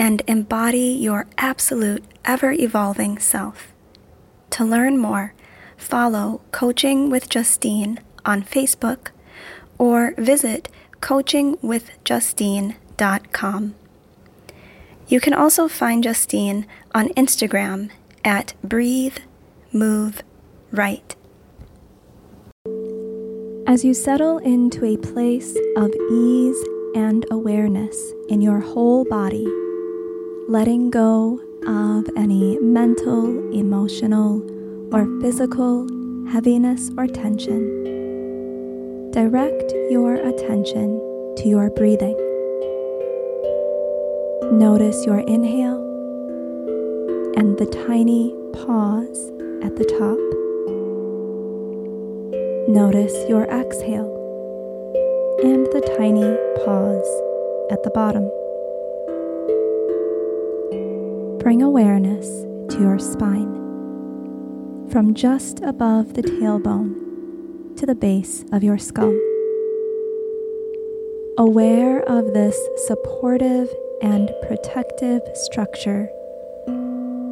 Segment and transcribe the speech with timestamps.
[0.00, 3.74] and embody your absolute, ever evolving self.
[4.48, 5.34] To learn more,
[5.76, 9.08] follow Coaching with Justine on Facebook
[9.76, 10.70] or visit
[11.02, 13.74] coachingwithjustine.com.
[15.06, 17.90] You can also find Justine on Instagram
[18.24, 19.18] at Breathe,
[19.70, 20.22] Move,
[20.72, 21.14] Right.
[23.66, 26.64] As you settle into a place of ease
[26.94, 27.94] and awareness
[28.30, 29.59] in your whole body,
[30.50, 34.42] letting go of any mental, emotional,
[34.92, 35.86] or physical
[36.28, 37.62] heaviness or tension.
[39.12, 40.98] Direct your attention
[41.36, 42.16] to your breathing.
[44.58, 45.78] Notice your inhale
[47.36, 49.30] and the tiny pause
[49.62, 50.18] at the top.
[52.68, 54.10] Notice your exhale
[55.44, 57.08] and the tiny pause
[57.70, 58.28] at the bottom.
[61.40, 62.26] Bring awareness
[62.74, 63.54] to your spine
[64.90, 69.18] from just above the tailbone to the base of your skull.
[71.38, 73.70] Aware of this supportive
[74.02, 76.10] and protective structure,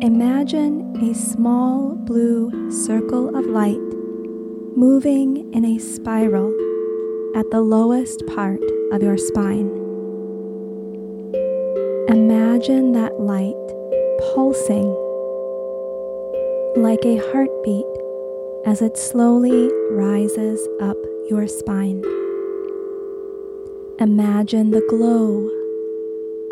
[0.00, 3.76] imagine a small blue circle of light
[4.74, 6.48] moving in a spiral
[7.36, 9.68] at the lowest part of your spine.
[12.08, 13.54] Imagine that light
[14.38, 14.88] pulsing
[16.76, 17.84] like a heartbeat
[18.66, 20.96] as it slowly rises up
[21.28, 22.00] your spine.
[23.98, 25.50] Imagine the glow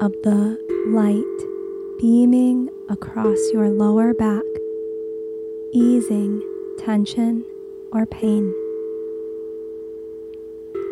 [0.01, 1.39] of the light
[2.01, 4.43] beaming across your lower back,
[5.73, 6.43] easing
[6.79, 7.45] tension
[7.93, 8.53] or pain.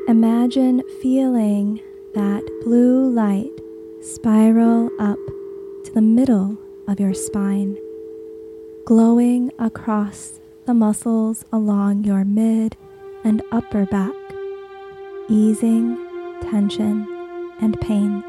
[0.07, 1.81] Imagine feeling
[2.15, 3.51] that blue light
[4.01, 5.19] spiral up
[5.83, 7.77] to the middle of your spine,
[8.85, 12.77] glowing across the muscles along your mid
[13.25, 14.15] and upper back,
[15.29, 15.97] easing
[16.43, 17.07] tension
[17.61, 18.23] and pain.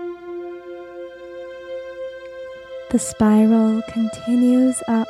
[2.91, 5.07] The spiral continues up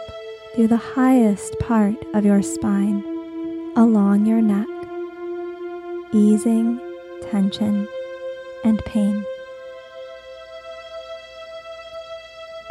[0.55, 3.03] through the highest part of your spine,
[3.75, 4.67] along your neck,
[6.13, 6.79] easing
[7.29, 7.87] tension
[8.63, 9.25] and pain.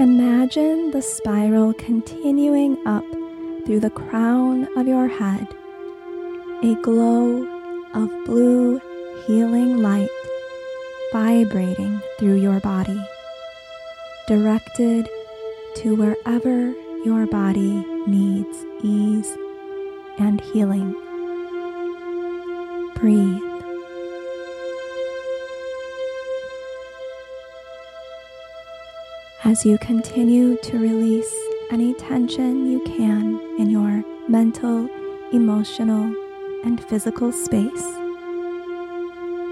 [0.00, 3.04] Imagine the spiral continuing up
[3.64, 5.46] through the crown of your head,
[6.64, 7.46] a glow
[7.94, 8.80] of blue
[9.24, 10.08] healing light
[11.12, 13.00] vibrating through your body,
[14.26, 15.08] directed
[15.76, 16.72] to wherever
[17.04, 19.38] your body needs ease
[20.18, 20.90] and healing.
[22.96, 23.53] Breathe.
[29.44, 31.32] As you continue to release
[31.70, 34.88] any tension you can in your mental,
[35.32, 36.04] emotional,
[36.64, 37.84] and physical space.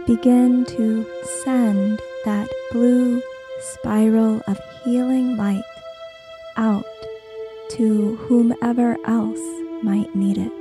[0.06, 1.06] Begin to
[1.44, 3.22] send that blue
[3.60, 5.62] spiral of healing light
[6.56, 6.86] out
[7.72, 9.40] to whomever else
[9.82, 10.52] might need it.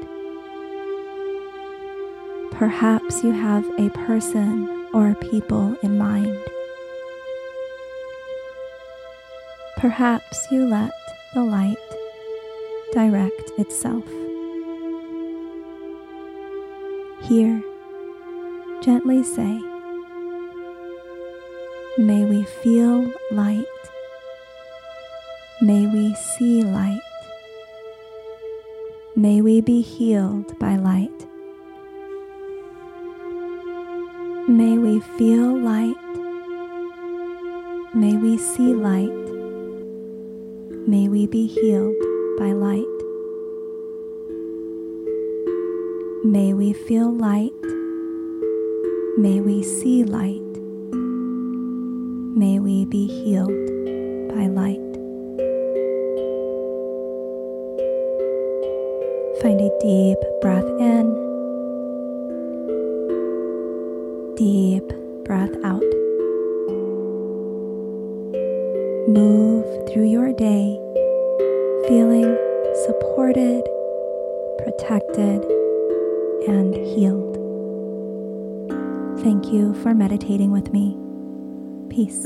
[2.52, 6.38] Perhaps you have a person or people in mind.
[9.82, 10.92] Perhaps you let
[11.34, 11.76] the light
[12.94, 14.04] direct itself.
[17.24, 17.64] Here,
[18.84, 19.60] gently say,
[21.98, 23.66] May we feel light.
[25.62, 27.02] May we see light.
[29.16, 31.26] May we be healed by light.
[34.48, 35.96] May we feel light.
[37.96, 39.31] May we see light.
[40.88, 41.96] May we be healed
[42.40, 42.86] by light.
[46.26, 47.54] May we feel light.
[49.16, 50.42] May we see light.
[52.36, 53.50] May we be healed
[54.30, 54.82] by light.
[59.40, 61.14] Find a deep breath in,
[64.36, 64.88] deep
[65.26, 66.01] breath out.
[69.14, 70.80] Move through your day
[71.88, 72.38] feeling
[72.86, 73.64] supported,
[74.60, 75.44] protected,
[76.48, 77.36] and healed.
[79.20, 80.98] Thank you for meditating with me.
[81.90, 82.26] Peace.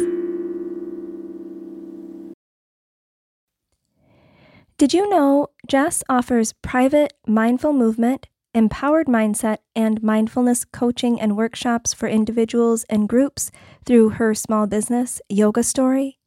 [4.78, 11.94] Did you know Jess offers private mindful movement, empowered mindset, and mindfulness coaching and workshops
[11.94, 13.52] for individuals and groups
[13.86, 16.20] through her small business, Yoga Story?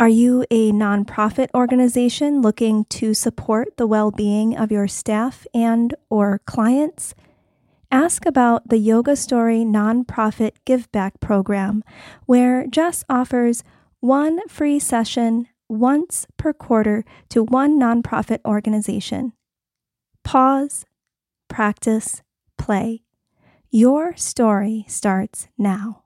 [0.00, 6.40] Are you a nonprofit organization looking to support the well-being of your staff and or
[6.46, 7.14] clients?
[7.90, 11.84] Ask about the Yoga Story nonprofit give back program
[12.26, 13.62] where Jess offers
[14.00, 19.32] one free session once per quarter to one nonprofit organization.
[20.24, 20.84] Pause,
[21.48, 22.22] practice,
[22.58, 23.02] play.
[23.70, 26.02] Your story starts now.